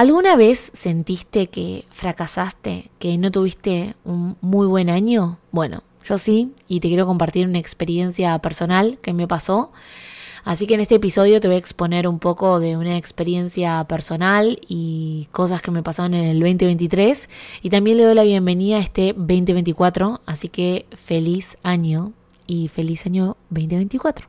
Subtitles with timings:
[0.00, 5.36] ¿Alguna vez sentiste que fracasaste, que no tuviste un muy buen año?
[5.52, 9.72] Bueno, yo sí, y te quiero compartir una experiencia personal que me pasó.
[10.42, 14.58] Así que en este episodio te voy a exponer un poco de una experiencia personal
[14.66, 17.28] y cosas que me pasaron en el 2023.
[17.60, 20.22] Y también le doy la bienvenida a este 2024.
[20.24, 22.14] Así que feliz año
[22.46, 24.28] y feliz año 2024.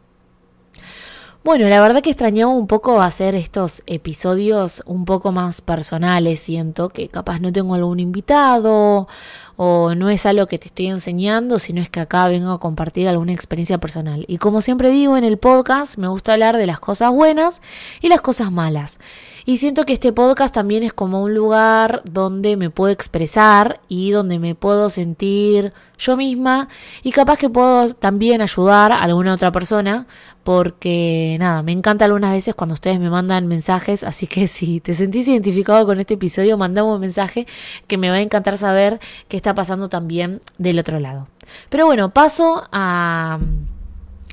[1.44, 6.40] Bueno, la verdad que extrañaba un poco hacer estos episodios un poco más personales.
[6.40, 9.08] Siento que capaz no tengo algún invitado
[9.56, 13.08] o no es algo que te estoy enseñando, sino es que acá vengo a compartir
[13.08, 14.24] alguna experiencia personal.
[14.28, 17.64] Y como siempre digo en el podcast, me gusta hablar de las cosas buenas
[18.02, 19.00] y las cosas malas.
[19.46, 24.12] Y siento que este podcast también es como un lugar donde me puedo expresar y
[24.12, 26.68] donde me puedo sentir yo misma
[27.04, 30.08] y capaz que puedo también ayudar a alguna otra persona
[30.44, 34.94] porque nada, me encanta algunas veces cuando ustedes me mandan mensajes, así que si te
[34.94, 37.48] sentís identificado con este episodio, mandame un mensaje
[37.88, 41.28] que me va a encantar saber qué está pasando también del otro lado.
[41.70, 43.40] Pero bueno, paso a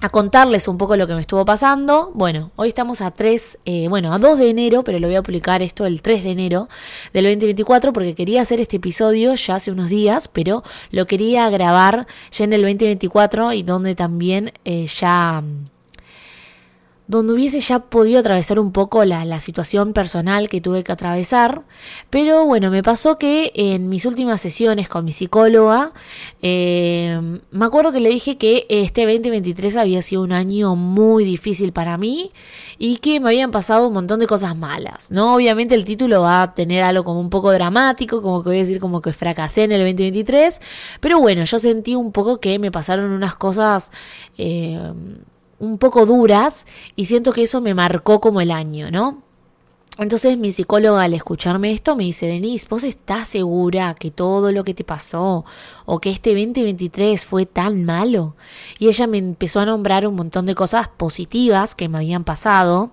[0.00, 2.10] a contarles un poco lo que me estuvo pasando.
[2.14, 5.22] Bueno, hoy estamos a 3, eh, bueno, a 2 de enero, pero lo voy a
[5.22, 6.68] publicar esto el 3 de enero
[7.12, 12.06] del 2024 porque quería hacer este episodio ya hace unos días, pero lo quería grabar
[12.30, 15.42] ya en el 2024 y donde también eh, ya
[17.08, 21.62] donde hubiese ya podido atravesar un poco la, situación personal que tuve que atravesar.
[22.10, 25.92] Pero bueno, me pasó que en mis últimas sesiones con mi psicóloga,
[26.42, 27.18] eh,
[27.50, 31.96] me acuerdo que le dije que este 2023 había sido un año muy difícil para
[31.96, 32.30] mí
[32.78, 35.10] y que me habían pasado un montón de cosas malas.
[35.10, 35.34] ¿no?
[35.34, 38.60] Obviamente el título va a tener algo como un poco dramático, como que voy a
[38.60, 40.60] decir como que fracasé en el 2023,
[41.00, 43.92] pero bueno, yo sentí un poco que me pasaron unas cosas...
[44.36, 44.92] Eh,
[45.58, 49.22] un poco duras y siento que eso me marcó como el año, ¿no?
[49.98, 54.62] Entonces mi psicóloga al escucharme esto me dice, Denise, ¿vos estás segura que todo lo
[54.62, 55.44] que te pasó
[55.86, 58.36] o que este 2023 fue tan malo?
[58.78, 62.92] Y ella me empezó a nombrar un montón de cosas positivas que me habían pasado.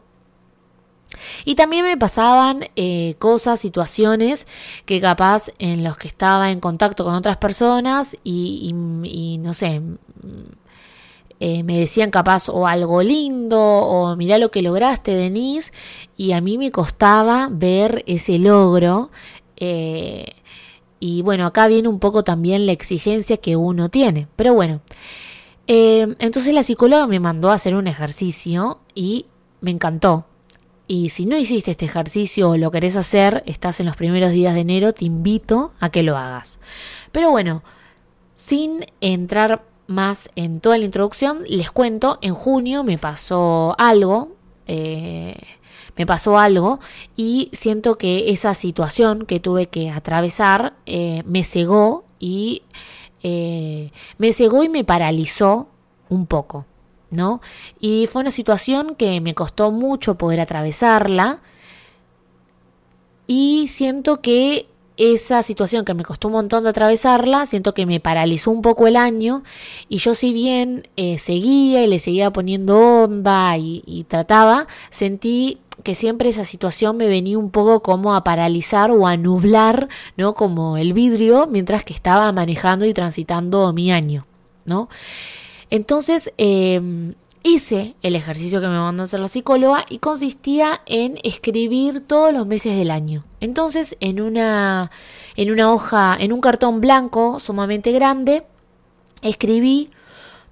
[1.45, 4.47] Y también me pasaban eh, cosas, situaciones
[4.85, 8.73] que capaz en los que estaba en contacto con otras personas y,
[9.03, 9.79] y no sé,
[11.39, 15.71] eh, me decían capaz o algo lindo o mirá lo que lograste, Denise,
[16.15, 19.11] y a mí me costaba ver ese logro.
[19.57, 20.27] Eh,
[20.99, 24.27] y bueno, acá viene un poco también la exigencia que uno tiene.
[24.35, 24.81] Pero bueno,
[25.67, 29.25] eh, entonces la psicóloga me mandó a hacer un ejercicio y
[29.61, 30.25] me encantó.
[30.87, 34.53] Y si no hiciste este ejercicio o lo querés hacer, estás en los primeros días
[34.53, 36.59] de enero, te invito a que lo hagas.
[37.11, 37.63] Pero bueno,
[38.35, 44.35] sin entrar más en toda la introducción, les cuento, en junio me pasó algo,
[44.67, 45.35] eh,
[45.95, 46.79] me pasó algo
[47.15, 52.63] y siento que esa situación que tuve que atravesar eh, me cegó y
[53.23, 55.69] eh, me cegó y me paralizó
[56.09, 56.65] un poco,
[57.11, 57.41] ¿no?
[57.79, 61.41] Y fue una situación que me costó mucho poder atravesarla
[63.27, 67.99] y siento que esa situación que me costó un montón de atravesarla, siento que me
[67.99, 69.43] paralizó un poco el año
[69.89, 75.95] y yo si bien eh, seguía y le seguía poniendo onda y, trataba, sentí que
[75.95, 80.33] siempre esa situación me venía un poco como a paralizar o a nublar, ¿no?
[80.33, 84.25] Como el vidrio mientras que estaba manejando y transitando mi año,
[84.63, 84.87] ¿no?
[85.69, 91.19] Entonces, em, hice el ejercicio que me mandó a hacer la psicóloga y consistía en
[91.23, 93.23] escribir todos los meses del año.
[93.39, 94.89] Entonces, en una,
[95.35, 98.43] en una hoja, en un cartón blanco sumamente grande,
[99.21, 99.91] escribí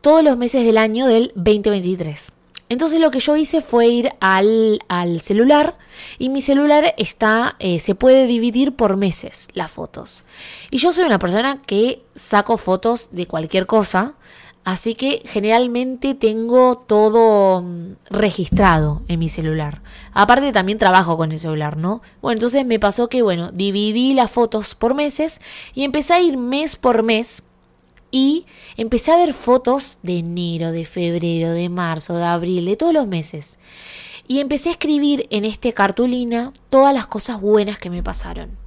[0.01, 2.31] todos los meses del año del 2023.
[2.69, 5.77] Entonces lo que yo hice fue ir al, al celular
[6.17, 10.23] y mi celular está, eh, se puede dividir por meses las fotos.
[10.71, 14.15] Y yo soy una persona que saco fotos de cualquier cosa,
[14.63, 19.81] Así que generalmente tengo todo mm, registrado en mi celular.
[20.13, 22.01] Aparte también trabajo con el celular, ¿no?
[22.21, 25.41] Bueno, entonces me pasó que, bueno, dividí las fotos por meses
[25.73, 27.43] y empecé a ir mes por mes
[28.09, 28.45] y
[28.77, 33.07] empecé a ver fotos de enero, de febrero, de marzo, de abril, de todos los
[33.07, 33.57] meses.
[34.27, 38.62] Y empecé a escribir en este cartulina todas las cosas buenas que me pasaron.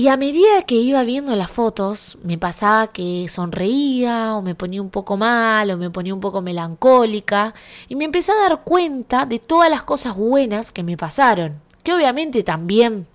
[0.00, 4.80] Y a medida que iba viendo las fotos, me pasaba que sonreía o me ponía
[4.80, 7.52] un poco mal o me ponía un poco melancólica
[7.86, 11.92] y me empecé a dar cuenta de todas las cosas buenas que me pasaron, que
[11.92, 13.08] obviamente también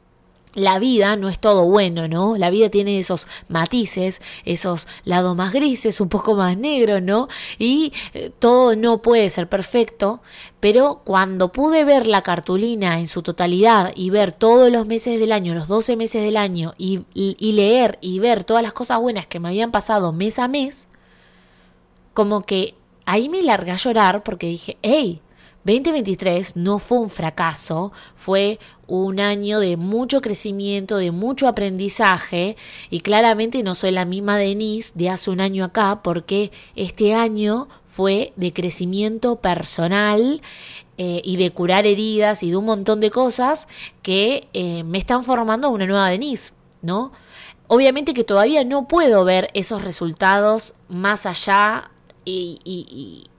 [0.55, 2.37] la vida no es todo bueno, ¿no?
[2.37, 7.27] La vida tiene esos matices, esos lados más grises, un poco más negros, ¿no?
[7.59, 10.21] Y eh, todo no puede ser perfecto,
[10.59, 15.31] pero cuando pude ver la cartulina en su totalidad y ver todos los meses del
[15.31, 19.27] año, los 12 meses del año, y, y leer y ver todas las cosas buenas
[19.27, 20.87] que me habían pasado mes a mes,
[22.13, 22.75] como que
[23.05, 25.21] ahí me largué a llorar porque dije, hey,
[25.65, 32.55] 2023 no fue un fracaso, fue un año de mucho crecimiento, de mucho aprendizaje
[32.91, 37.67] y claramente no soy la misma Denise de hace un año acá porque este año
[37.87, 40.41] fue de crecimiento personal
[40.99, 43.67] eh, y de curar heridas y de un montón de cosas
[44.03, 46.53] que eh, me están formando una nueva Denise,
[46.83, 47.11] ¿no?
[47.67, 51.89] Obviamente que todavía no puedo ver esos resultados más allá
[52.23, 53.31] y,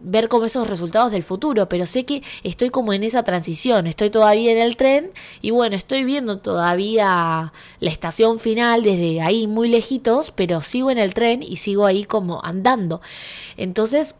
[0.00, 4.10] ver como esos resultados del futuro, pero sé que estoy como en esa transición, estoy
[4.10, 9.68] todavía en el tren y bueno, estoy viendo todavía la estación final desde ahí muy
[9.68, 13.00] lejitos, pero sigo en el tren y sigo ahí como andando.
[13.56, 14.16] Entonces,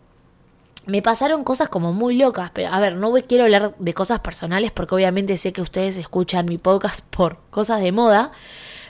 [0.87, 4.71] me pasaron cosas como muy locas, pero a ver, no quiero hablar de cosas personales
[4.71, 8.33] porque obviamente sé que ustedes escuchan mi podcast por cosas de moda,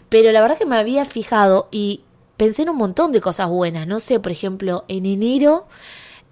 [0.08, 2.04] pero la verdad que me había fijado y
[2.36, 5.66] pensé en un montón de cosas buenas, no sé, por ejemplo, en enero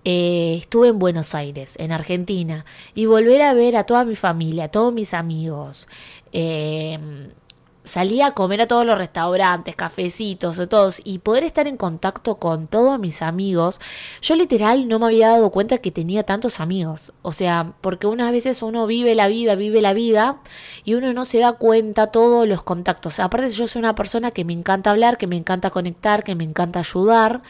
[0.05, 2.65] eh, estuve en Buenos Aires, en Argentina,
[2.95, 5.89] y volver a ver a toda mi familia, a todos mis amigos.
[6.33, 6.99] Eh,
[7.85, 12.67] salí a comer a todos los restaurantes, cafecitos, todos, y poder estar en contacto con
[12.67, 13.81] todos mis amigos.
[14.21, 17.13] Yo literal no me había dado cuenta que tenía tantos amigos.
[17.23, 20.41] O sea, porque unas veces uno vive la vida, vive la vida,
[20.85, 23.21] y uno no se da cuenta todos los contactos.
[23.21, 26.45] Aparte yo soy una persona que me encanta hablar, que me encanta conectar, que me
[26.45, 27.43] encanta ayudar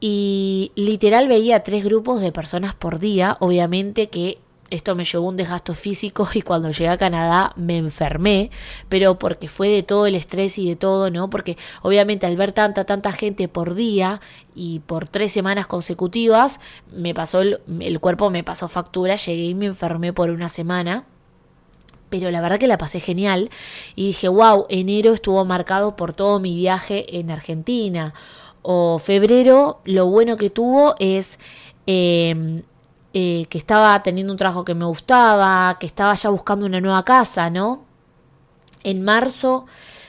[0.00, 4.38] y literal veía tres grupos de personas por día, obviamente que
[4.70, 8.50] esto me llevó un desgasto físico y cuando llegué a Canadá me enfermé,
[8.88, 11.28] pero porque fue de todo el estrés y de todo, ¿no?
[11.28, 14.20] Porque obviamente al ver tanta, tanta gente por día
[14.54, 16.60] y por tres semanas consecutivas,
[16.92, 21.04] me pasó el, el cuerpo me pasó factura, llegué y me enfermé por una semana
[22.08, 23.50] pero la verdad que la pasé genial
[23.94, 28.14] y dije, wow, enero estuvo marcado por todo mi viaje en Argentina
[28.62, 31.38] o febrero, lo bueno que tuvo es
[31.86, 32.62] em,
[33.14, 37.04] eh, que estaba teniendo un trabajo que me gustaba, que estaba ya buscando una nueva
[37.04, 37.84] casa, ¿no?
[38.84, 39.66] En marzo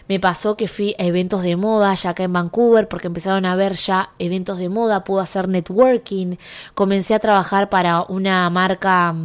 [0.08, 3.56] me pasó que fui a eventos de moda ya acá en Vancouver porque empezaron a
[3.56, 6.36] ver ya eventos de moda, pude hacer networking,
[6.76, 9.16] comencé a trabajar para una marca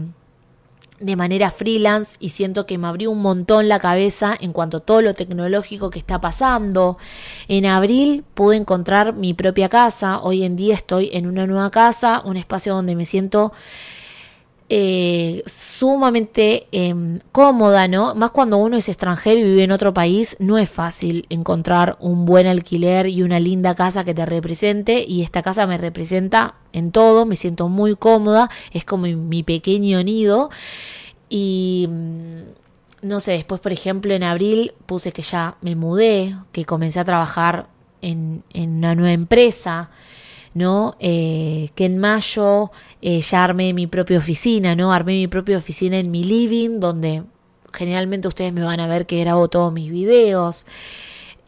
[1.00, 4.80] de manera freelance y siento que me abrió un montón la cabeza en cuanto a
[4.80, 6.98] todo lo tecnológico que está pasando.
[7.48, 12.22] En abril pude encontrar mi propia casa, hoy en día estoy en una nueva casa,
[12.24, 13.52] un espacio donde me siento
[14.68, 18.16] eh, sumamente em, cómoda, ¿no?
[18.16, 22.24] Más cuando uno es extranjero y vive en otro país, no es fácil encontrar un
[22.26, 26.90] buen alquiler y una linda casa que te represente y esta casa me representa en
[26.90, 30.50] todo, me siento muy cómoda, es como mi pequeño nido
[31.28, 36.64] y mm, no sé, después por ejemplo en abril puse que ya me mudé, que
[36.64, 37.68] comencé a trabajar
[38.02, 39.90] en, en una nueva empresa,
[40.56, 40.96] ¿no?
[41.00, 42.70] Eh, que en mayo
[43.02, 44.90] eh, ya armé mi propia oficina, ¿no?
[44.90, 47.24] Armé mi propia oficina en mi living, donde
[47.74, 50.64] generalmente ustedes me van a ver que grabo todos mis videos.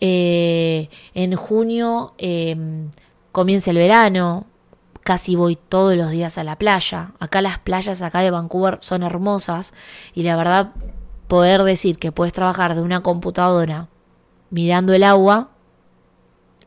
[0.02, 2.90] Eh, en junio em,
[3.32, 4.44] comienza el verano,
[5.04, 7.12] casi voy todos los días a la playa.
[7.18, 9.72] Acá las playas acá de Vancouver son hermosas
[10.12, 10.72] y la verdad
[11.28, 13.88] poder decir que puedes trabajar de una computadora
[14.50, 15.48] mirando el agua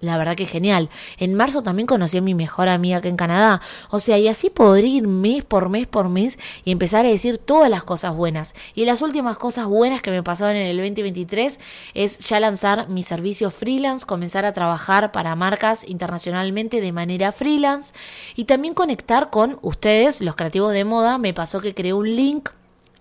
[0.02, 0.90] la verdad que genial.
[1.18, 3.62] En marzo también conocí a mi mejor amiga que en Canadá.
[3.90, 7.38] O sea, y así podría ir mes por mes por mes y empezar a decir
[7.38, 8.56] todas las cosas buenas.
[8.76, 11.60] Y las últimas cosas buenas que me pasaron en el 2023
[11.94, 17.94] es ya lanzar mi servicio freelance, comenzar a trabajar para marcas internacionalmente de manera freelance
[18.36, 21.18] y también conectar con ustedes, los creativos de moda.
[21.20, 22.50] Me pasó que creé un link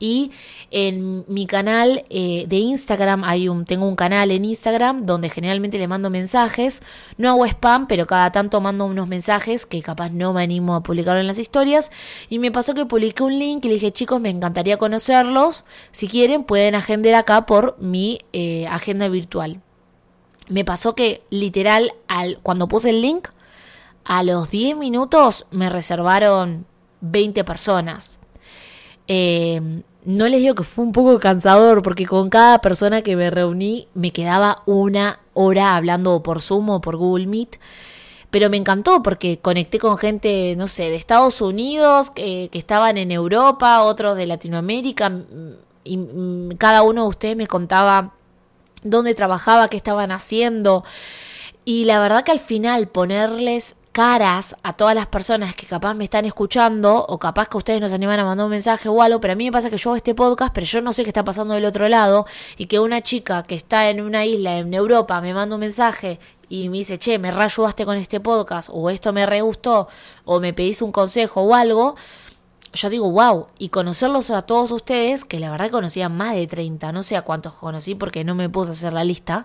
[0.00, 0.33] y
[0.71, 5.78] en mi canal eh, de Instagram hay un, tengo un canal en Instagram donde generalmente
[5.78, 6.83] le mando mensajes.
[7.19, 10.83] No hago spam, pero cada tanto mando unos mensajes que capaz no me animo a
[10.83, 11.92] publicar en las historias.
[12.30, 15.64] Y me pasó que publiqué un link y le dije, chicos, me encantaría conocerlos.
[15.92, 19.61] Si quieren, pueden agendar acá por mi eh, agenda virtual.
[20.49, 23.28] Me pasó que literal, al, cuando puse el link,
[24.04, 26.64] a los 10 minutos me reservaron
[27.02, 28.19] 20 personas.
[29.07, 33.30] Eh, no les digo que fue un poco cansador porque con cada persona que me
[33.30, 37.59] reuní me quedaba una hora hablando por Zoom o por Google Meet.
[38.30, 43.11] Pero me encantó porque conecté con gente, no sé, de Estados Unidos, que, estaban en
[43.11, 45.12] Europa, otros de Latinoamérica.
[45.85, 48.12] y mm, cada uno de ustedes me contaba
[48.83, 50.85] dónde trabajaba, qué estaban haciendo.
[51.64, 56.04] Y la verdad que al final ponerles caras a todas las personas que capaz me
[56.04, 59.32] están escuchando o capaz que ustedes nos animan a mandar un mensaje o algo, pero
[59.32, 61.25] a mí me pasa que yo hago este podcast, pero yo no sé qué está
[61.25, 65.20] pasando del otro lado y que una chica que está en una isla en Europa
[65.20, 69.12] me manda un mensaje y me dice, che, me reayudaste con este podcast o esto
[69.12, 69.88] me re gustó
[70.25, 71.97] o me pedís un consejo o algo,
[72.73, 76.92] yo digo, wow, y conocerlos a todos ustedes, que la verdad conocía más de 30,
[76.92, 79.44] no sé a cuántos conocí porque no me puse a hacer la lista,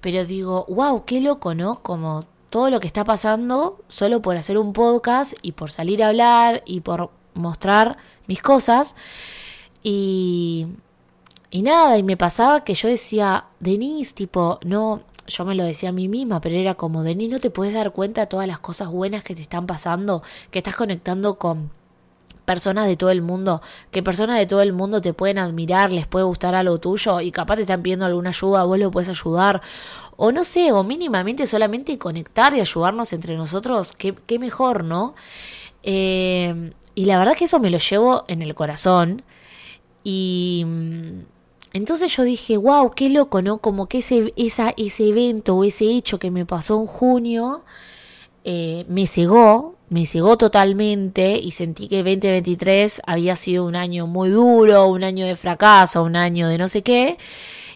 [0.00, 1.82] pero digo, wow, qué loco, ¿no?
[1.82, 2.24] Como
[2.54, 6.62] todo lo que está pasando solo por hacer un podcast y por salir a hablar
[6.64, 7.96] y por mostrar
[8.28, 8.94] mis cosas.
[9.82, 10.68] Y,
[11.50, 15.88] y nada, y me pasaba que yo decía, Denise, tipo, no, yo me lo decía
[15.88, 18.60] a mí misma, pero era como, Denise, no te puedes dar cuenta de todas las
[18.60, 21.72] cosas buenas que te están pasando, que estás conectando con
[22.44, 26.06] personas de todo el mundo, que personas de todo el mundo te pueden admirar, les
[26.06, 29.62] puede gustar algo tuyo y capaz te están pidiendo alguna ayuda, vos lo puedes ayudar,
[30.16, 35.14] o no sé, o mínimamente solamente conectar y ayudarnos entre nosotros, qué, qué mejor, ¿no?
[35.82, 39.22] Eh, y la verdad que eso me lo llevo en el corazón
[40.02, 40.64] y...
[40.66, 41.34] Mm,
[41.74, 43.58] entonces yo dije, wow, qué loco, ¿no?
[43.58, 47.64] Como que ese, esa, ese evento o ese hecho que me pasó en junio
[48.44, 54.28] eh, me cegó, me cegó totalmente y sentí que 2023 había sido un año muy
[54.28, 57.16] duro, un año de fracaso, un año de no sé qué.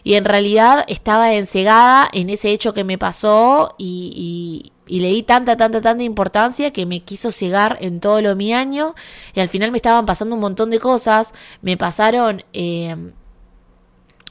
[0.03, 5.23] Y en realidad estaba ensegada en ese hecho que me pasó y, y, le di
[5.23, 8.95] tanta, tanta, tanta importancia que me quiso cegar en todo lo mi año.
[9.33, 11.33] Y al final me estaban pasando un montón de cosas.
[11.61, 12.95] Me pasaron, eh,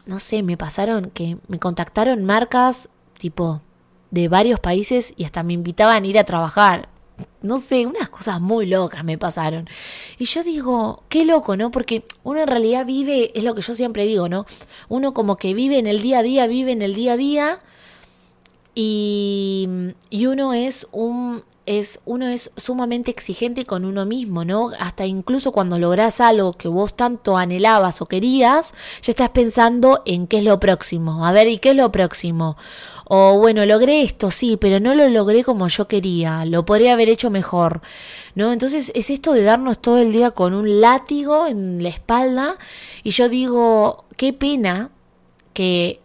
[0.06, 3.62] no sé, me pasaron que me contactaron marcas tipo
[4.10, 6.88] de varios países y hasta me invitaban a ir a trabajar.
[7.42, 9.68] No sé, unas cosas muy locas me pasaron.
[10.18, 11.70] Y yo digo, qué loco, ¿no?
[11.70, 14.46] Porque uno en realidad vive, es lo que yo siempre digo, ¿no?
[14.88, 17.60] Uno como que vive en el día a día, vive en el día a día
[18.75, 19.68] y,
[20.10, 24.70] y uno es un es uno es sumamente exigente con uno mismo, ¿no?
[24.80, 28.72] Hasta incluso cuando logras algo que vos tanto anhelabas o querías,
[29.02, 31.26] ya estás pensando en qué es lo próximo.
[31.26, 32.56] A ver, ¿y qué es lo próximo?
[33.04, 37.10] O bueno, logré esto, sí, pero no lo logré como yo quería, lo podría haber
[37.10, 37.82] hecho mejor,
[38.34, 38.50] ¿no?
[38.52, 42.56] Entonces es esto de darnos todo el día con un látigo en la espalda
[43.02, 44.90] y yo digo, qué pena
[45.52, 46.00] que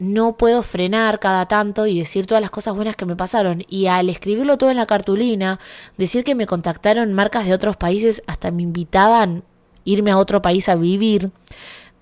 [0.00, 3.64] no puedo frenar cada tanto y decir todas las cosas buenas que me pasaron.
[3.68, 5.60] Y al escribirlo todo en la cartulina,
[5.98, 9.44] decir que me contactaron marcas de otros países, hasta me invitaban
[9.84, 11.30] irme a otro país a vivir,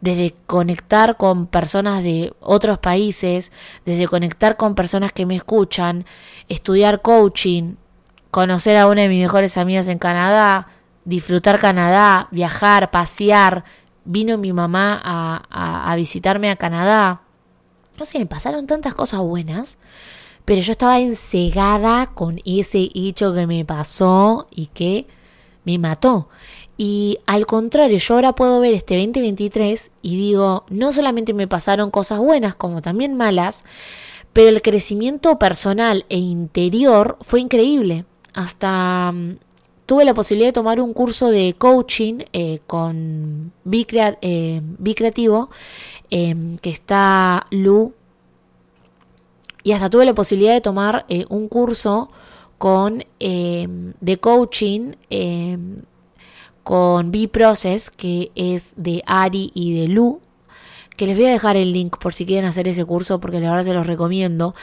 [0.01, 3.51] desde conectar con personas de otros países,
[3.85, 6.05] desde conectar con personas que me escuchan,
[6.49, 7.75] estudiar coaching,
[8.31, 10.69] conocer a una de mis mejores amigas en Canadá,
[11.05, 13.65] disfrutar Canadá, viajar, pasear.
[14.05, 17.23] Vino mi mamá a, a visitarme a Canadá
[17.99, 19.79] no sé, me pasaron tantas cosas buenas,
[20.45, 25.07] pero yo estaba ensegada con ese hecho que me pasó y que
[25.65, 26.29] me mató.
[26.77, 31.91] Y al contrario, yo ahora puedo ver este 2023 y digo, no solamente me pasaron
[31.91, 33.65] cosas buenas, como también malas,
[34.33, 38.05] pero el crecimiento personal e interior fue increíble.
[38.33, 39.39] Hasta mm,
[39.89, 45.51] tuve la posibilidad de tomar un curso de coaching eh, con Bicreativo eh,
[46.11, 47.95] Em, que está Lu.
[49.63, 52.11] Y hasta tuve la posibilidad de tomar eh, un curso
[52.59, 54.93] con de coaching
[56.63, 60.21] con B-Process, que es de Ari y de Lu,
[60.97, 63.51] que les voy a dejar el link por si quieren hacer ese curso, porque la
[63.51, 64.55] verdad se los recomiendo.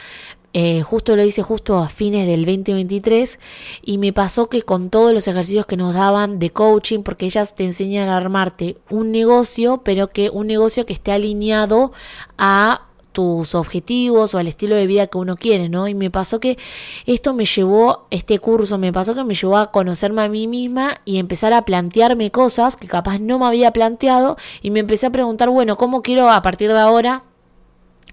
[0.58, 3.38] Eh, justo lo hice justo a fines del 2023
[3.82, 7.54] y me pasó que con todos los ejercicios que nos daban de coaching, porque ellas
[7.54, 11.92] te enseñan a armarte un negocio, pero que un negocio que esté alineado
[12.38, 15.88] a tus objetivos o al estilo de vida que uno quiere, ¿no?
[15.88, 16.56] Y me pasó que
[17.04, 21.02] esto me llevó, este curso me pasó que me llevó a conocerme a mí misma
[21.04, 25.10] y empezar a plantearme cosas que capaz no me había planteado y me empecé a
[25.10, 27.24] preguntar, bueno, ¿cómo quiero a partir de ahora,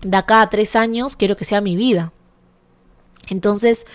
[0.02, 2.12] de acá a tres años, quiero que sea mi vida?
[3.30, 3.86] Entonces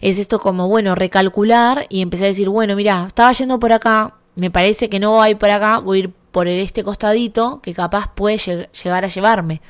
[0.00, 4.14] es esto como, bueno, recalcular y empecé a decir, bueno, mira, estaba yendo por acá,
[4.36, 8.12] me parece que no voy por acá, voy a ir por este costadito que capaz
[8.14, 9.62] puede llegar a llevarme.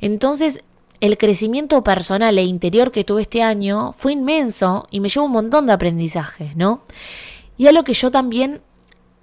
[0.00, 0.64] Entonces
[1.00, 5.32] el crecimiento personal e interior que tuve este año fue inmenso y me llevó un
[5.32, 6.82] montón de aprendizaje, ¿no?
[7.56, 8.62] Y a lo que yo también,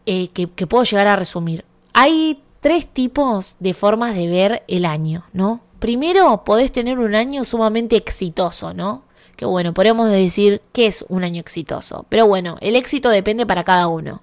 [0.05, 4.86] eh, que, que puedo llegar a resumir, hay tres tipos de formas de ver el
[4.86, 5.62] año, ¿no?
[5.79, 9.03] Primero, podés tener un año sumamente exitoso, ¿no?
[9.36, 12.06] Que bueno, podemos decir que es un año exitoso.
[12.10, 14.22] Pero bueno, el éxito depende para cada uno.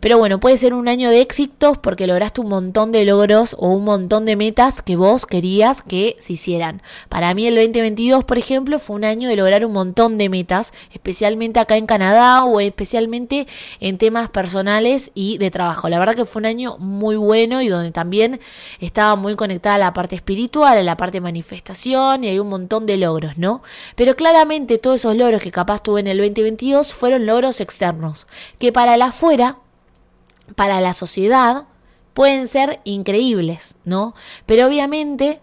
[0.00, 3.68] Pero bueno, puede ser un año de éxitos porque lograste un montón de logros o
[3.68, 6.80] un montón de metas que vos querías que se hicieran.
[7.10, 10.72] Para mí el 2022, por ejemplo, fue un año de lograr un montón de metas,
[10.90, 13.46] especialmente acá en Canadá o especialmente
[13.80, 15.90] en temas personales y de trabajo.
[15.90, 18.40] La verdad que fue un año muy bueno y donde también
[18.80, 22.48] estaba muy conectada a la parte espiritual, a la parte de manifestación y hay un
[22.48, 23.62] montón de logros, ¿no?
[23.96, 28.26] Pero claramente todos esos logros que capaz tuve en el 2022 fueron logros externos,
[28.58, 29.58] que para la afuera
[30.54, 31.66] para la sociedad
[32.14, 34.14] pueden ser increíbles, ¿no?
[34.46, 35.40] Pero obviamente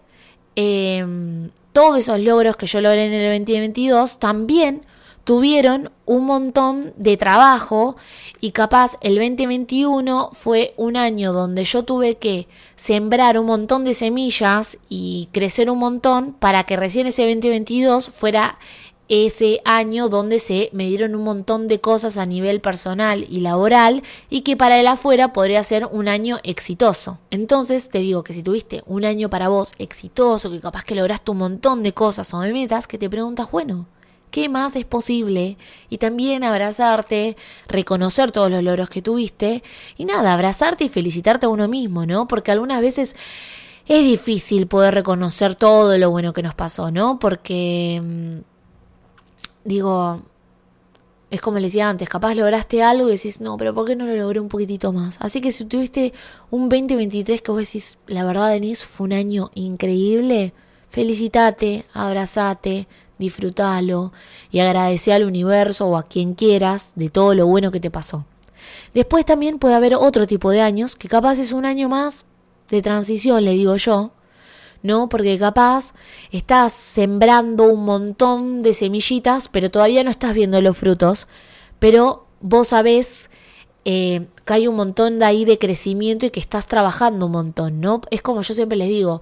[0.56, 4.82] em, todos esos logros que yo logré en el 2022 también
[5.28, 7.96] tuvieron un montón de trabajo
[8.40, 13.92] y capaz el 2021 fue un año donde yo tuve que sembrar un montón de
[13.92, 18.58] semillas y crecer un montón para que recién ese 2022 fuera
[19.08, 24.02] ese año donde se me dieron un montón de cosas a nivel personal y laboral
[24.28, 27.18] y que para el afuera podría ser un año exitoso.
[27.30, 31.30] Entonces te digo que si tuviste un año para vos exitoso, que capaz que lograste
[31.30, 33.86] un montón de cosas o de metas, que te preguntas, bueno,
[34.30, 35.56] ¿qué más es posible?
[35.88, 37.36] Y también abrazarte,
[37.66, 39.62] reconocer todos los logros que tuviste
[39.96, 42.28] y nada, abrazarte y felicitarte a uno mismo, ¿no?
[42.28, 43.16] Porque algunas veces
[43.86, 47.18] es difícil poder reconocer todo lo bueno que nos pasó, ¿no?
[47.18, 48.57] Porque mm,
[49.64, 50.22] digo,
[51.30, 54.06] es como le decía antes, capaz lograste algo y decís, no, pero ¿por qué no
[54.06, 55.16] lo logré un poquitito más?
[55.20, 56.12] Así que si tuviste
[56.50, 60.54] un 2023 que vos decís, la verdad, Denise, fue un año increíble,
[60.88, 62.88] felicitate, abrazate,
[63.18, 64.12] disfrútalo
[64.50, 68.24] y agradece al universo o a quien quieras de todo lo bueno que te pasó.
[68.94, 72.24] Después también puede haber otro tipo de años, que capaz es un año más
[72.70, 74.12] de transición, le digo yo,
[74.82, 75.08] ¿no?
[75.08, 75.94] Porque capaz
[76.30, 81.26] estás sembrando un montón de semillitas, pero todavía no estás viendo los frutos,
[81.78, 83.30] pero vos sabés
[83.84, 87.80] eh, que hay un montón de ahí de crecimiento y que estás trabajando un montón,
[87.80, 88.00] ¿no?
[88.10, 89.20] Es como yo siempre les digo,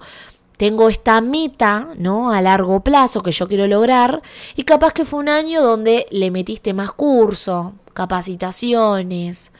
[0.57, 2.31] tengo esta meta, ¿no?
[2.31, 4.21] A largo plazo que yo quiero lograr
[4.55, 9.51] y capaz que fue un año donde le metiste más curso, capacitaciones,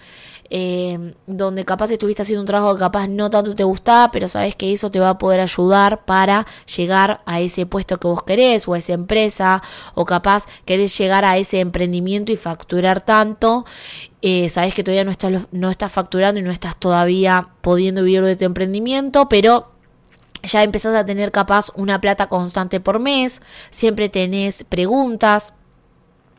[0.50, 4.56] eh, donde capaz estuviste haciendo un trabajo que capaz no tanto te gustaba, pero sabes
[4.56, 8.68] que eso te va a poder ayudar para llegar a ese puesto que vos querés
[8.68, 9.62] o a esa empresa,
[9.94, 13.66] o capaz querés llegar a ese emprendimiento y facturar tanto.
[14.22, 18.24] Eh, sabes que todavía no estás, no estás facturando y no estás todavía pudiendo vivir
[18.24, 19.72] de tu emprendimiento, pero
[20.44, 25.54] ya empezás a tener capaz una plata constante por mes, siempre tenés preguntas,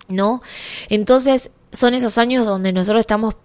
[0.08, 0.40] ¿no?
[0.88, 3.36] Entonces son esos años donde nosotros estamos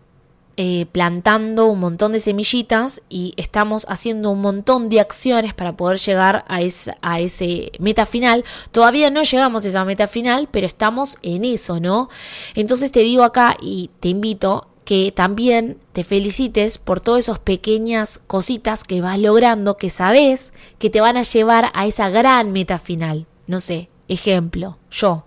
[0.56, 5.98] eh, plantando un montón de semillitas y estamos haciendo un montón de acciones para poder
[5.98, 6.60] llegar a,
[7.02, 8.44] a ese meta final.
[8.72, 12.10] Todavía no llegamos a esa meta final, pero estamos en eso, ¿no?
[12.54, 18.20] Entonces te digo acá y te invito que también te felicites por todas esas pequeñas
[18.28, 22.80] cositas que vas logrando, que sabes que te van a llevar a esa gran meta
[22.80, 23.26] final.
[23.48, 25.24] No sé, ejemplo, yo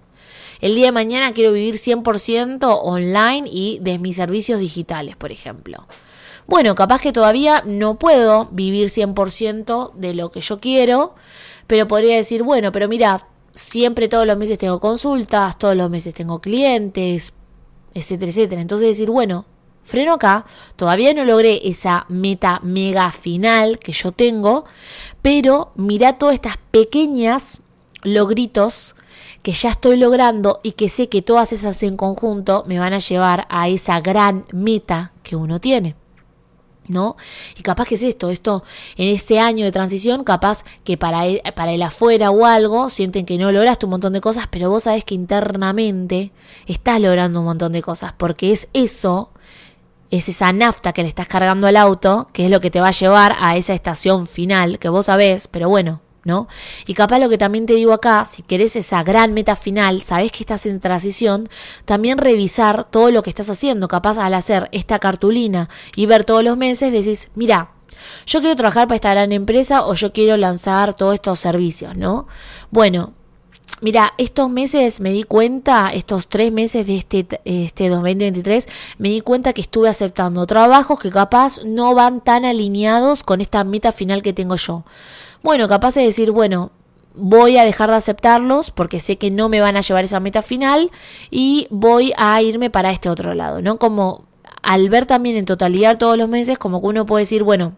[0.60, 5.86] el día de mañana quiero vivir 100% online y de mis servicios digitales, por ejemplo.
[6.46, 11.14] Bueno, capaz que todavía no puedo vivir 100% de lo que yo quiero,
[11.66, 16.14] pero podría decir, bueno, pero mira, siempre todos los meses tengo consultas, todos los meses
[16.14, 17.32] tengo clientes,
[17.94, 18.60] etcétera, etcétera.
[18.60, 19.44] Entonces decir, bueno,
[19.82, 20.44] freno acá,
[20.76, 24.66] todavía no logré esa meta mega final que yo tengo,
[25.22, 27.62] pero mira todas estas pequeñas
[28.02, 28.94] logritos
[29.46, 32.98] que ya estoy logrando y que sé que todas esas en conjunto me van a
[32.98, 35.94] llevar a esa gran meta que uno tiene.
[36.88, 37.14] ¿No?
[37.56, 38.64] Y capaz que es esto, esto
[38.96, 43.24] en este año de transición, capaz que para el, para el afuera o algo sienten
[43.24, 46.32] que no lograste un montón de cosas, pero vos sabés que internamente
[46.66, 49.30] estás logrando un montón de cosas, porque es eso,
[50.10, 52.88] es esa nafta que le estás cargando al auto, que es lo que te va
[52.88, 56.48] a llevar a esa estación final, que vos sabés, pero bueno, ¿no?
[56.86, 60.32] Y capaz lo que también te digo acá, si querés esa gran meta final, sabes
[60.32, 61.48] que estás en transición,
[61.84, 63.86] también revisar todo lo que estás haciendo.
[63.86, 67.70] Capaz al hacer esta cartulina y ver todos los meses, decís, mira,
[68.26, 72.26] yo quiero trabajar para esta gran empresa o yo quiero lanzar todos estos servicios, ¿no?
[72.70, 73.14] Bueno,
[73.82, 79.20] Mira, estos meses me di cuenta, estos tres meses de este, este 2023, me di
[79.20, 84.22] cuenta que estuve aceptando trabajos que capaz no van tan alineados con esta meta final
[84.22, 84.84] que tengo yo.
[85.42, 86.70] Bueno, capaz de decir, bueno,
[87.14, 90.42] voy a dejar de aceptarlos porque sé que no me van a llevar esa meta
[90.42, 90.90] final
[91.30, 93.78] y voy a irme para este otro lado, ¿no?
[93.78, 94.24] Como
[94.62, 97.74] al ver también en totalidad todos los meses, como que uno puede decir, bueno,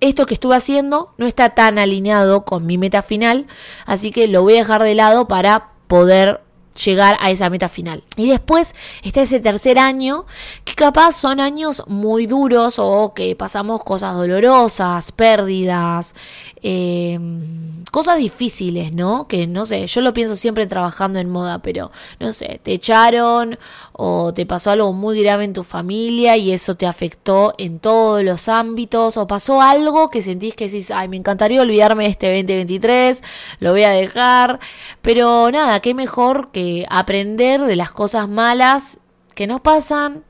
[0.00, 3.46] esto que estuve haciendo no está tan alineado con mi meta final,
[3.86, 6.40] así que lo voy a dejar de lado para poder
[6.84, 8.02] llegar a esa meta final.
[8.16, 10.26] Y después está ese tercer año,
[10.64, 16.14] que capaz son años muy duros o que pasamos cosas dolorosas, pérdidas,
[16.62, 17.18] eh,
[17.90, 19.26] cosas difíciles, ¿no?
[19.28, 23.58] Que no sé, yo lo pienso siempre trabajando en moda, pero no sé, te echaron
[23.92, 28.22] o te pasó algo muy grave en tu familia y eso te afectó en todos
[28.22, 32.26] los ámbitos o pasó algo que sentís que decís, ay, me encantaría olvidarme de este
[32.26, 33.22] 2023,
[33.60, 34.58] lo voy a dejar,
[35.02, 38.98] pero nada, qué mejor que aprender de las cosas malas
[39.34, 40.24] que nos pasan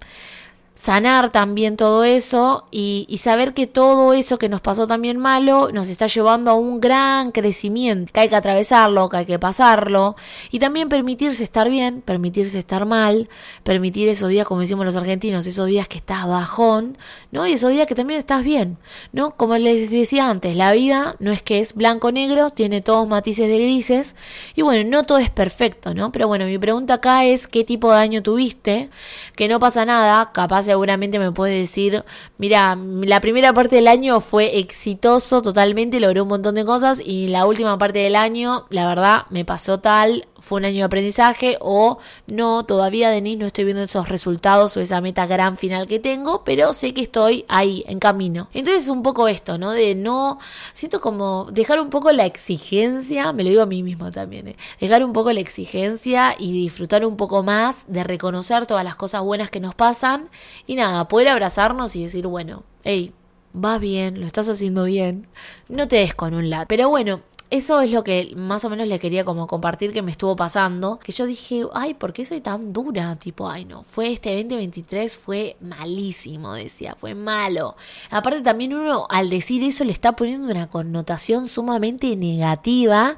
[0.76, 5.88] sanar también todo eso y, saber que todo eso que nos pasó también malo nos
[5.88, 10.14] está llevando a un gran crecimiento, que hay que atravesarlo, que hay que pasarlo
[10.50, 13.28] y también permitirse estar bien, permitirse estar mal,
[13.64, 16.98] permitir esos días, como decimos los argentinos, esos días que estás bajón,
[17.32, 17.46] ¿no?
[17.46, 18.76] Y esos días que también estás bien,
[19.12, 19.30] ¿no?
[19.34, 23.58] Como les decía antes, la vida no es que es blanco-negro, tiene todos matices de
[23.58, 24.14] grises
[24.54, 26.12] y bueno, no todo es perfecto, ¿no?
[26.12, 28.90] Pero bueno, mi pregunta acá es qué tipo de daño tuviste,
[29.34, 32.04] que no pasa nada, capaz seguramente me puede decir,
[32.38, 37.28] mira, la primera parte del año fue exitoso totalmente, logré un montón de cosas y
[37.28, 41.56] la última parte del año, la verdad, me pasó tal, fue un año de aprendizaje
[41.60, 45.98] o no, todavía Denise no estoy viendo esos resultados o esa meta gran final que
[45.98, 48.48] tengo, pero sé que estoy ahí, en camino.
[48.52, 49.72] Entonces un poco esto, ¿no?
[49.72, 50.38] De no,
[50.72, 54.56] siento como dejar un poco la exigencia, me lo digo a mí mismo también, ¿eh?
[54.80, 59.22] dejar un poco la exigencia y disfrutar un poco más de reconocer todas las cosas
[59.22, 60.28] buenas que nos pasan
[60.66, 63.12] y nada, poder abrazarnos y decir, bueno, hey,
[63.54, 65.26] va bien, lo estás haciendo bien,
[65.68, 66.66] no te des con un lat.
[66.68, 70.10] Pero bueno, eso es lo que más o menos le quería como compartir que me
[70.10, 70.98] estuvo pasando.
[70.98, 73.16] Que yo dije, ay, ¿por qué soy tan dura?
[73.16, 77.76] Tipo, ay, no, fue este 2023, fue malísimo, decía, fue malo.
[78.10, 83.16] Aparte también uno al decir eso le está poniendo una connotación sumamente negativa.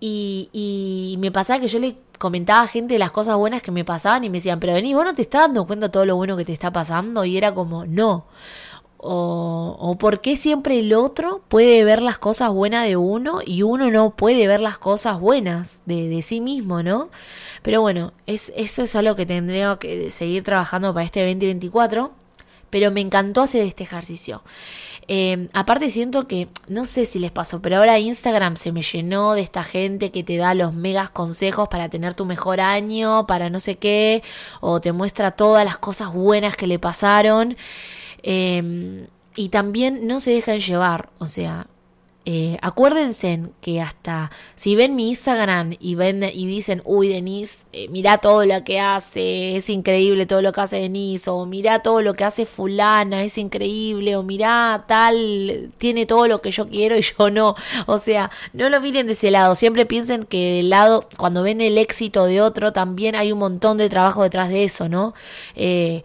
[0.00, 3.84] Y, y me pasaba que yo le comentaba a gente las cosas buenas que me
[3.84, 6.16] pasaban y me decían, pero vení, vos no te estás dando cuenta de todo lo
[6.16, 8.26] bueno que te está pasando y era como, no.
[8.96, 13.62] O, o por qué siempre el otro puede ver las cosas buenas de uno y
[13.62, 17.10] uno no puede ver las cosas buenas de, de sí mismo, ¿no?
[17.62, 22.12] Pero bueno, es, eso es algo que tendría que seguir trabajando para este 2024.
[22.70, 24.42] Pero me encantó hacer este ejercicio.
[25.08, 29.34] Eh, aparte siento que, no sé si les pasó, pero ahora Instagram se me llenó
[29.34, 33.50] de esta gente que te da los megas consejos para tener tu mejor año, para
[33.50, 34.22] no sé qué,
[34.60, 37.56] o te muestra todas las cosas buenas que le pasaron.
[38.22, 41.66] Eh, y también no se dejan llevar, o sea,
[42.26, 47.88] eh, acuérdense que hasta si ven mi Instagram y ven y dicen, uy, Denise, eh,
[47.88, 52.00] mira todo lo que hace, es increíble todo lo que hace Denise, o mira todo
[52.00, 56.96] lo que hace fulana, es increíble, o mira tal, tiene todo lo que yo quiero
[56.96, 57.56] y yo no.
[57.86, 61.60] O sea, no lo miren de ese lado, siempre piensen que del lado, cuando ven
[61.60, 65.14] el éxito de otro, también hay un montón de trabajo detrás de eso, ¿no?
[65.56, 66.02] Eh,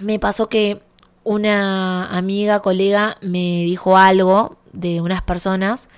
[0.00, 0.80] me pasó que
[1.28, 5.90] una amiga, colega, me dijo algo de unas personas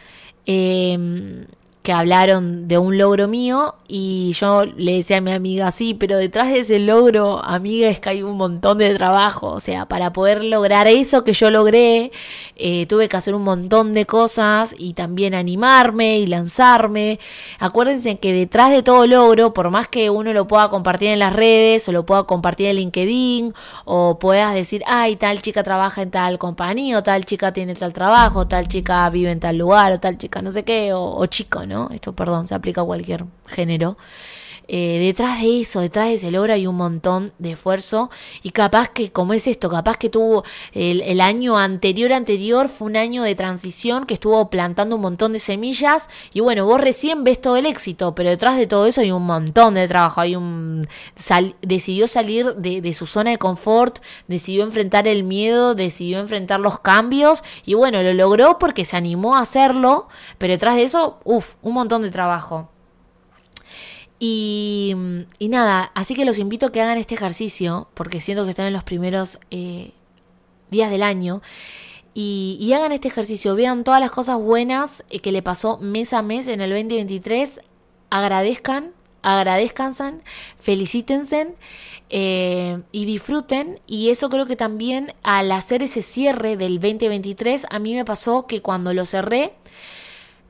[0.45, 1.47] eh,
[1.83, 6.17] que hablaron de un logro mío y yo le decía a mi amiga, sí, pero
[6.19, 9.49] detrás de ese logro, amiga, es que hay un montón de trabajo.
[9.49, 12.13] O sea, para poder lograr eso que yo logré,
[12.57, 17.19] eh, tuve que hacer un montón de cosas y también animarme y lanzarme.
[17.59, 21.33] Acuérdense que detrás de todo logro, por más que uno lo pueda compartir en las
[21.33, 23.55] redes o lo pueda compartir en LinkedIn
[23.87, 27.93] o puedas decir, ay, tal chica trabaja en tal compañía o tal chica tiene tal
[27.95, 31.27] trabajo, tal chica vive en tal lugar o tal chica no sé qué, o, o
[31.27, 31.65] chico.
[31.93, 33.97] Esto, perdón, se aplica a cualquier género.
[34.73, 38.09] Eh, detrás de eso, detrás de ese logro hay un montón de esfuerzo
[38.45, 42.97] y capaz que, como es esto, capaz que tuvo el, año anterior, anterior fue un
[42.97, 47.41] año de transición que estuvo plantando un montón de semillas y bueno, vos recién ves
[47.41, 50.87] todo el éxito, pero detrás de todo eso hay un montón de trabajo, hay un...
[51.63, 56.79] decidió salir de, de su zona de confort, decidió enfrentar el miedo, decidió enfrentar los
[56.79, 60.07] cambios y bueno, lo logró porque se animó a hacerlo,
[60.39, 62.69] pero detrás de eso, uff, un montón de trabajo.
[64.23, 64.95] Y,
[65.41, 68.75] nada, así que los invito a que hagan este ejercicio, porque siento que están en
[68.75, 69.93] los primeros eh,
[70.71, 71.41] días del año.
[72.13, 76.21] Y, hagan este ejercicio, vean todas las cosas buenas eh, que le pasó mes a
[76.21, 77.61] mes en el 2023,
[78.11, 80.19] agradezcan, agradezcanse,
[80.59, 81.55] felicítense
[82.11, 83.81] eh, y disfruten.
[83.87, 88.47] Y eso creo que también al hacer ese cierre del 2023, a mí me pasó
[88.47, 89.55] que cuando lo cerré,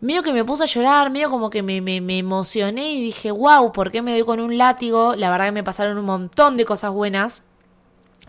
[0.00, 1.78] medio que me puse a llorar, medio como que me,
[2.18, 5.14] emocioné y dije, wow, ¿por qué me doy con un látigo?
[5.16, 7.42] La verdad que me pasaron un montón de cosas buenas.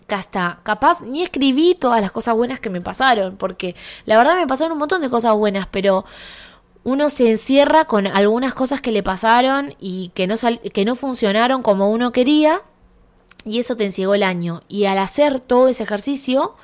[0.06, 4.36] Que hasta capaz ni escribí todas las cosas buenas que me pasaron, porque la verdad
[4.36, 6.04] me pasaron un montón de cosas buenas, pero
[6.84, 10.34] uno se encierra con algunas cosas que le pasaron y que no,
[10.72, 12.62] que no funcionaron como uno quería
[13.44, 14.62] y eso te enciegó el año.
[14.68, 16.56] Y al hacer todo ese ejercicio,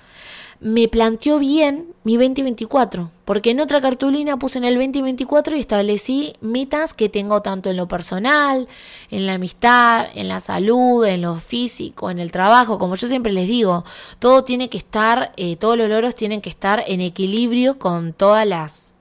[0.60, 6.32] me planteó bien mi 2024, porque en otra cartulina puse en el 2024 y establecí
[6.40, 8.66] metas que tengo tanto en lo personal,
[9.10, 13.32] en la amistad, en la salud, en lo físico, en el trabajo, como yo siempre
[13.32, 13.84] les digo,
[14.18, 18.46] todo tiene que estar, eh, todos los logros tienen que estar en equilibrio con todas
[18.46, 18.94] las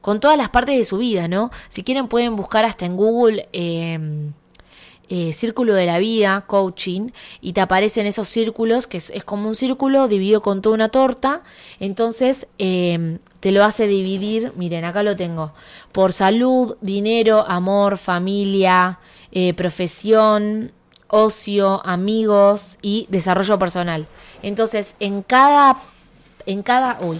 [0.00, 1.50] con todas las partes de su vida, ¿no?
[1.68, 4.32] Si quieren pueden buscar hasta en Google eh,
[5.12, 9.56] eh, círculo de la vida, coaching, y te aparecen esos círculos, que es, como un
[9.56, 11.42] círculo dividido con toda una torta,
[11.80, 15.52] entonces em, te lo hace dividir, miren, acá lo tengo,
[15.90, 19.00] por salud, dinero, amor, familia,
[19.32, 20.70] eh, profesión,
[21.08, 24.06] ocio, amigos y desarrollo personal.
[24.42, 25.76] Entonces, en cada,
[26.46, 27.18] en cada, uy,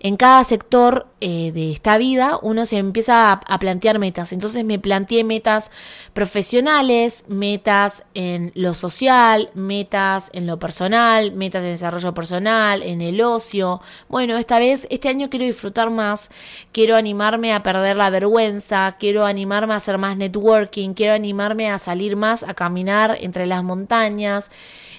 [0.00, 4.32] en cada sector eh, de esta vida uno se empieza a, plantear metas.
[4.32, 5.70] Entonces me planteé metas
[6.12, 13.20] profesionales, metas en lo social, metas en lo personal, metas de desarrollo personal, en el
[13.22, 13.80] ocio.
[14.08, 16.30] Bueno, esta vez, este año quiero disfrutar más,
[16.72, 21.78] quiero animarme a perder la vergüenza, quiero animarme a hacer más networking, quiero animarme a
[21.78, 24.50] salir más, a caminar entre las montañas.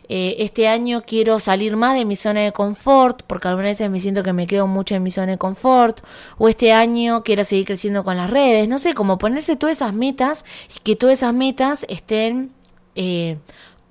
[0.09, 3.99] Eh, este año quiero salir más de mi zona de confort, porque algunas veces me
[3.99, 6.01] siento que me quedo mucho en mi zona de confort,
[6.37, 9.93] o este año quiero seguir creciendo con las redes, no sé, como ponerse todas esas
[9.93, 10.45] metas
[10.75, 12.51] y que todas esas metas estén
[12.95, 13.37] eh,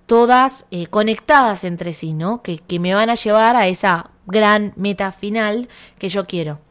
[0.07, 2.43] todas eh, conectadas entre sí, ¿no?
[2.43, 6.66] Que, que me van a llevar a esa gran meta final que yo quiero.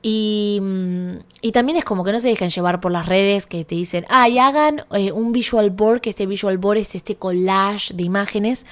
[0.00, 3.64] Y, mm, y, también es como que no se dejen llevar por las redes que
[3.64, 7.16] te dicen, ah, y hagan eh, un visual board, que este visual board es este
[7.16, 8.64] collage de imágenes.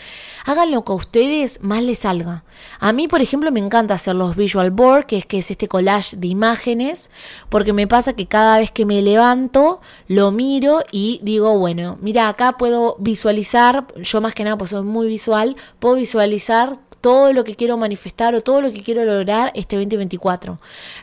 [0.44, 2.44] Hagan lo que a ustedes más les salga.
[2.78, 5.66] A mí, por ejemplo, me encanta hacer los visual board, que es que es este
[5.66, 7.10] collage de imágenes,
[7.48, 12.28] porque me pasa que cada vez que me levanto, lo miro y digo, bueno, mira,
[12.28, 17.44] acá puedo visualizar, yo más que nada, pues soy muy visual, puedo visualizar todo lo
[17.44, 20.58] que quiero manifestar o todo lo que quiero lograr este 2024.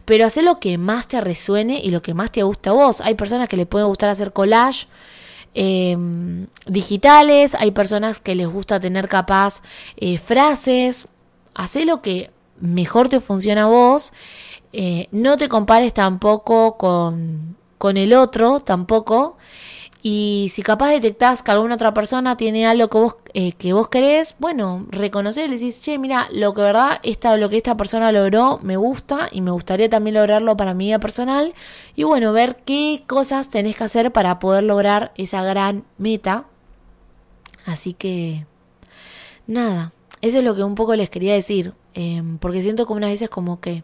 [0.05, 3.01] Pero hacer lo que más te resuene y lo que más te gusta a vos.
[3.01, 4.87] Hay personas que les puede gustar hacer collage.
[5.55, 9.61] Em, digitales, hay personas que les gusta tener capaz
[9.97, 11.07] eh, frases,
[11.53, 14.13] hacer lo que mejor te funciona a vos,
[14.71, 19.37] eh, no te compares tampoco con, con el otro, tampoco,
[20.05, 23.87] y si capaz detectás que alguna otra persona tiene algo que vos, eh, que vos
[23.87, 26.99] querés, bueno, reconocer y decís, che, mira, lo que verdad,
[27.37, 30.99] lo que esta persona logró me gusta y me gustaría también lograrlo para mi vida
[30.99, 31.53] personal.
[31.95, 36.47] Y bueno, ver qué cosas tenés que hacer para poder lograr esa gran meta.
[37.65, 38.45] Así que,
[39.47, 41.75] nada, eso es lo que un poco les quería decir.
[41.93, 43.83] Em, porque siento como unas veces como que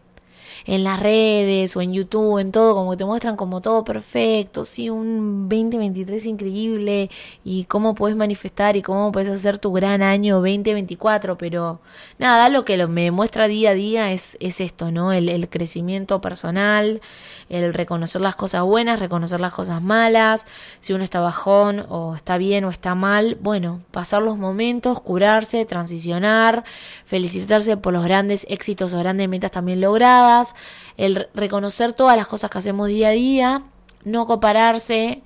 [0.66, 4.64] en las redes o en YouTube, en todo, como que te muestran como todo perfecto,
[4.64, 7.10] sí, un 2023 increíble
[7.44, 11.80] y cómo puedes manifestar y cómo puedes hacer tu gran año 2024, pero
[12.18, 15.12] nada, lo que me muestra día a día es, es esto, ¿no?
[15.12, 17.00] El, el crecimiento personal,
[17.48, 20.46] el reconocer las cosas buenas, reconocer las cosas malas,
[20.80, 25.64] si uno está bajón o está bien o está mal, bueno, pasar los momentos, curarse,
[25.64, 26.64] transicionar,
[27.04, 30.49] felicitarse por los grandes éxitos o grandes metas también logradas,
[30.96, 33.62] el reconocer todas las cosas que hacemos día a día,
[34.04, 35.22] no compararse.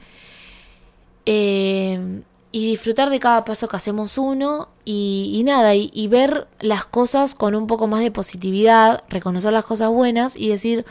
[1.26, 2.22] Eh,
[2.54, 7.34] y disfrutar de cada paso que hacemos uno y, nada, y, y, ver las cosas
[7.34, 10.84] con un poco más de positividad, reconocer las cosas buenas y decir,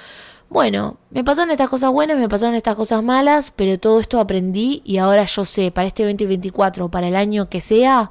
[0.50, 4.82] bueno, me pasaron estas cosas buenas, me pasaron estas cosas malas, pero todo esto aprendí
[4.84, 8.10] y ahora yo sé para este 2024, para el año que sea,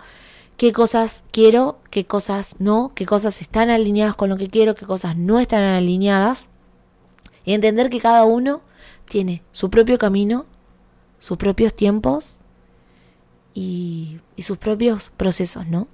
[0.62, 4.86] qué cosas quiero, qué cosas no, qué cosas están alineadas con lo que quiero, qué
[4.86, 6.46] cosas no están alineadas.
[7.44, 8.60] Y entender que cada uno
[9.06, 10.46] tiene su propio camino,
[11.18, 12.38] sus propios tiempos
[13.54, 15.88] y, sus propios procesos, ¿no?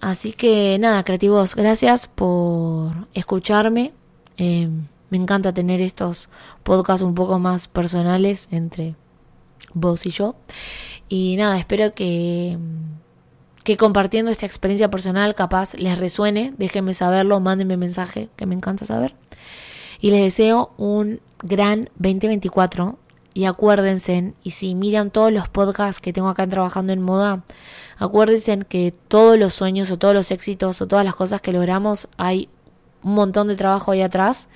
[0.00, 3.92] Así que nada, creativos, gracias por escucharme.
[4.38, 6.28] Em, me encanta tener estos
[6.64, 8.96] podcasts un poco más personales entre
[9.72, 10.34] vos y yo.
[11.08, 12.58] Y nada, espero que,
[13.64, 16.54] que compartiendo esta experiencia personal capaz les resuene.
[16.58, 19.14] Déjenme saberlo, mándenme mensaje, que me encanta saber.
[20.00, 22.98] Y les deseo un gran 2024.
[23.32, 27.42] Y acuérdense, y si miran todos los podcasts que tengo acá trabajando en moda,
[27.98, 32.06] acuérdense que todos los sueños o todos los éxitos o todas las cosas que logramos
[32.16, 32.48] hay
[33.02, 34.48] un montón de trabajo ahí atrás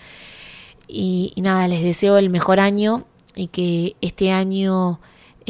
[0.86, 5.00] y, nada, les deseo el mejor año y que este año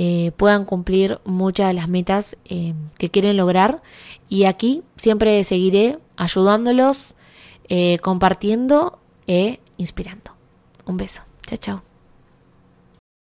[0.00, 3.82] eh, puedan cumplir muchas de las metas eh, que quieren lograr.
[4.28, 7.16] Y aquí siempre seguiré ayudándolos,
[7.68, 9.00] eh, compartiendo
[9.76, 10.30] inspirando.
[10.87, 11.22] Un beso.
[11.46, 11.88] Chao, chao.